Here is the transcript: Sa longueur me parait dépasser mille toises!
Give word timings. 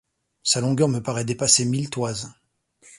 Sa 0.41 0.61
longueur 0.61 0.87
me 0.87 0.97
parait 1.03 1.25
dépasser 1.25 1.63
mille 1.63 1.91
toises! 1.91 2.33